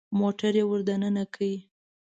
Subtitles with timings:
[0.19, 1.39] موټر يې ور دننه کړ.